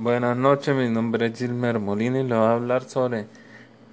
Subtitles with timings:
[0.00, 3.26] Buenas noches, mi nombre es Gilmer Molina y le voy a hablar sobre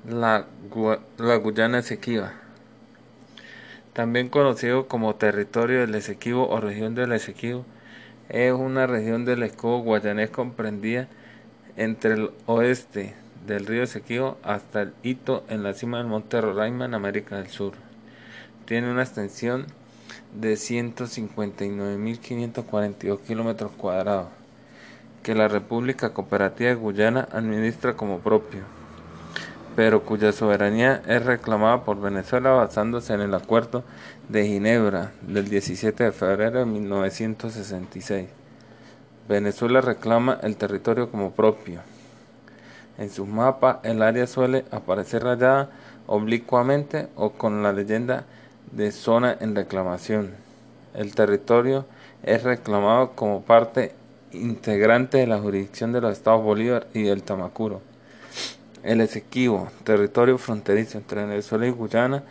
[0.08, 2.32] la, Guyana Esequiba,
[3.94, 7.66] también conocido como territorio del Esequibo o región del Esequibo.
[8.30, 11.08] Es una región del escudo guayanés comprendida
[11.76, 13.16] entre el oeste
[13.48, 17.48] del río Esequibo hasta el hito en la cima del monte Roraima en América del
[17.48, 17.74] Sur.
[18.66, 19.66] Tiene una extensión
[20.40, 24.45] de 159.542 kilómetros cuadrados
[25.26, 28.62] que la República Cooperativa de Guyana administra como propio,
[29.76, 33.84] pero cuya soberanía es reclamada por Venezuela basándose en el Acuerdo
[34.30, 38.30] de Ginebra del 17 de febrero de 1966.
[39.28, 41.80] Venezuela reclama el territorio como propio.
[43.00, 45.72] En sus mapas el área suele aparecer rayada
[46.06, 48.26] oblicuamente o con la leyenda
[48.72, 50.36] de zona en reclamación.
[50.94, 51.88] El territorio
[52.22, 53.96] es reclamado como parte
[54.42, 57.82] integrante de la jurisdicción de los estados Bolívar y del Tamacuro.
[58.84, 62.24] El Esequibo, territorio fronterizo entre Venezuela y Guyana,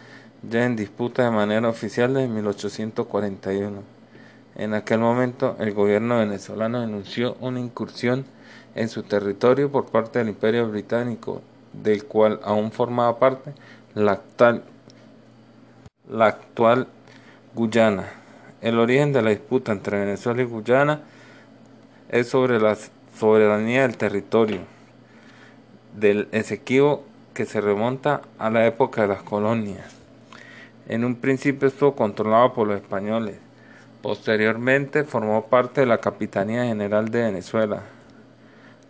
[0.48, 3.82] ya en disputa de manera oficial desde 1841.
[4.56, 8.24] En aquel momento, el gobierno venezolano denunció una incursión
[8.74, 13.52] en su territorio por parte del Imperio Británico, del cual aún formaba parte
[13.94, 14.62] la actual,
[16.08, 16.86] la actual
[17.54, 18.06] Guyana.
[18.60, 21.00] El origen de la disputa entre Venezuela y Guyana
[22.08, 22.76] es sobre la
[23.18, 24.60] soberanía del territorio
[25.94, 29.94] del Esequibo que se remonta a la época de las colonias.
[30.88, 33.36] En un principio estuvo controlado por los españoles,
[34.02, 37.82] posteriormente formó parte de la Capitanía General de Venezuela,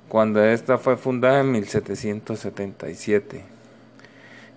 [0.09, 3.45] cuando ésta fue fundada en 1777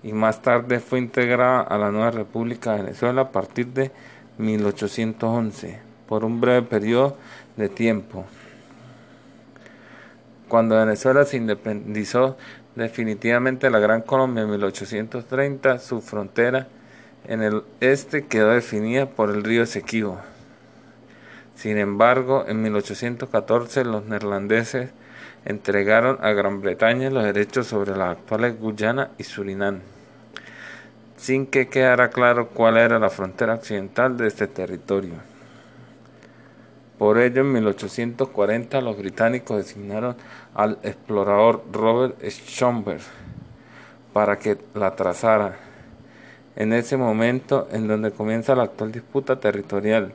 [0.04, 3.92] y más tarde fue integrada a la nueva República de Venezuela a partir de
[4.38, 7.18] 1811 por un breve periodo
[7.56, 8.26] de tiempo.
[10.48, 12.38] Cuando Venezuela se independizó
[12.76, 16.68] definitivamente de la Gran Colombia en 1830, su frontera
[17.28, 20.20] en el este quedó definida por el río Esequibo.
[21.56, 24.92] Sin embargo, en 1814 los neerlandeses
[25.44, 29.80] entregaron a Gran Bretaña los derechos sobre las actuales Guyana y Surinam,
[31.18, 35.37] sin que quedara claro cuál era la frontera occidental de este territorio.
[36.98, 40.16] Por ello, en 1840 los británicos designaron
[40.56, 43.02] al explorador Robert Schomburgk
[44.14, 45.58] para que la trazara.
[46.56, 50.12] En ese momento en donde comienza la actual disputa territorial,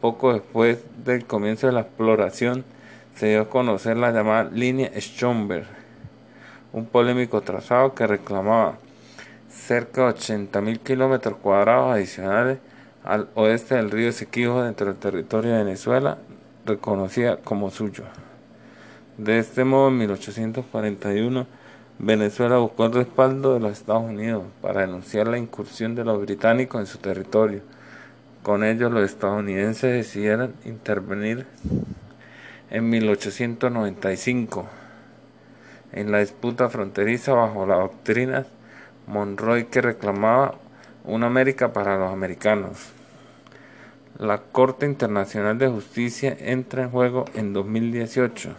[0.00, 2.64] poco después del comienzo de la exploración,
[3.14, 5.66] se dio a conocer la llamada línea Schomburgk,
[6.72, 8.78] un polémico trazado que reclamaba
[9.48, 12.58] cerca de 80.000 kilómetros cuadrados adicionales
[13.04, 16.18] al oeste del río Esequibo dentro del territorio de Venezuela,
[16.64, 18.04] reconocida como suyo.
[19.18, 21.46] De este modo, en 1841,
[21.98, 26.80] Venezuela buscó el respaldo de los Estados Unidos para denunciar la incursión de los británicos
[26.80, 27.60] en su territorio.
[28.42, 31.46] Con ello, los estadounidenses decidieron intervenir
[32.70, 34.66] en 1895
[35.92, 38.46] en la disputa fronteriza bajo la doctrina
[39.06, 40.56] Monroe que reclamaba
[41.04, 42.90] una América para los americanos.
[44.18, 48.50] La Corte Internacional de Justicia entra en juego en 2018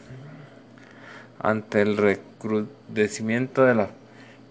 [1.39, 3.89] ante el recrudecimiento de las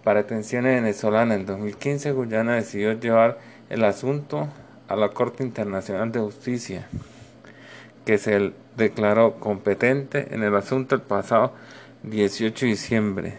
[0.03, 1.37] pretensiones venezolanas.
[1.37, 3.37] En 2015 Guyana decidió llevar
[3.69, 4.47] el asunto
[4.87, 6.87] a la Corte Internacional de Justicia,
[8.05, 11.53] que se declaró competente en el asunto el pasado
[12.03, 13.33] 18 de diciembre.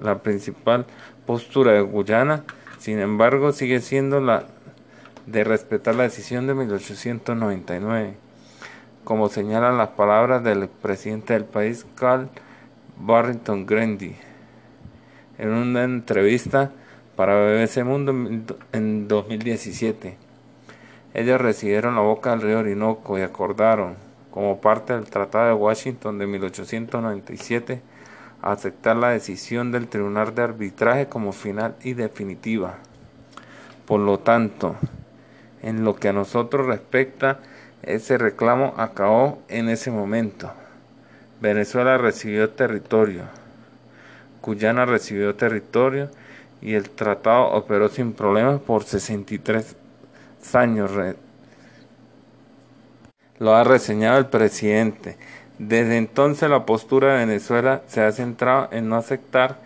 [0.00, 0.86] La principal
[1.26, 2.44] postura de Guyana
[2.82, 4.46] sin embargo, sigue siendo la
[5.26, 8.14] de respetar la decisión de 1899,
[9.04, 12.28] como señalan las palabras del presidente del país, Carl
[12.98, 14.16] Barrington Grandy,
[15.38, 16.72] en una entrevista
[17.14, 18.10] para BBC Mundo
[18.72, 20.16] en 2017.
[21.14, 23.94] Ellos recibieron la boca del río Orinoco y acordaron,
[24.32, 27.80] como parte del Tratado de Washington de 1897,
[28.42, 32.74] aceptar la decisión del Tribunal de Arbitraje como final y definitiva.
[33.86, 34.76] Por lo tanto,
[35.62, 37.38] en lo que a nosotros respecta,
[37.82, 40.52] ese reclamo acabó en ese momento.
[41.40, 43.24] Venezuela recibió territorio,
[44.42, 46.10] Guyana recibió territorio
[46.60, 49.76] y el tratado operó sin problemas por 63
[50.52, 50.90] años.
[53.38, 55.16] Lo ha reseñado el presidente.
[55.68, 59.58] Desde entonces la postura de Venezuela se ha centrado en no aceptar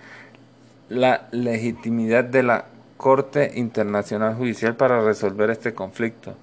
[0.91, 2.67] la legitimidad de la
[2.99, 6.35] Corte Internacional Judicial para resolver este conflicto.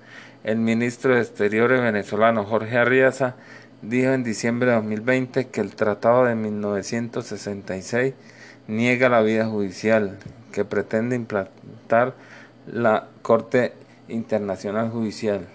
[0.43, 3.35] El ministro de Exteriores venezolano Jorge Arriaza
[3.83, 8.15] dijo en diciembre de 2020 que el Tratado de 1966
[8.67, 10.17] niega la vida judicial,
[10.51, 12.15] que pretende implantar
[12.65, 13.73] la Corte
[14.07, 15.47] Internacional Judicial,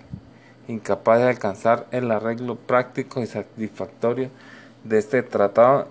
[0.68, 4.30] incapaz de alcanzar el arreglo práctico y satisfactorio
[4.84, 5.88] de este tratado,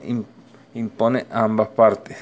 [0.74, 2.18] impone a ambas partes.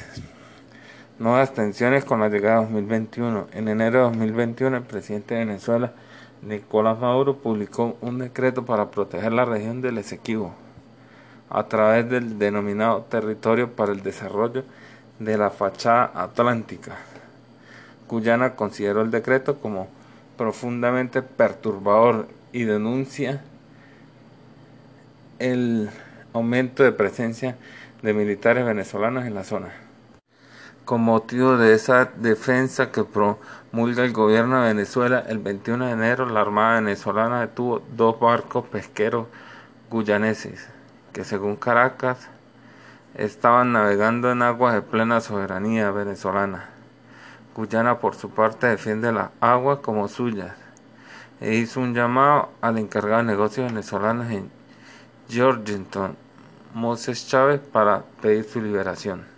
[1.19, 3.48] Nuevas tensiones con la llegada de 2021.
[3.54, 5.94] En enero de 2021, el presidente de Venezuela,
[6.42, 10.54] Nicolás Maduro, publicó un decreto para proteger la región del Esequibo
[11.50, 14.63] a través del denominado Territorio para el Desarrollo
[15.19, 16.98] de la Fachada Atlántica.
[18.10, 19.88] Guyana consideró el decreto como
[20.38, 23.42] profundamente perturbador y denuncia
[25.40, 25.90] el
[26.31, 27.57] aumento de presencia
[28.02, 29.74] de militares venezolanos en la zona.
[30.86, 36.30] Con motivo de esa defensa que promulga el gobierno de Venezuela, el 21 de enero
[36.30, 39.28] la Armada venezolana detuvo dos barcos pesqueros
[39.90, 40.66] guyaneses
[41.12, 42.30] que según Caracas
[43.16, 46.69] estaban navegando en aguas de plena soberanía venezolana.
[47.54, 50.64] Guyana por su parte defiende las aguas como suyas
[51.42, 54.50] e hizo un llamado al encargado de negocios venezolanos en
[55.30, 56.16] Georgetown,
[56.74, 59.35] Moses Chávez, para pedir su liberación.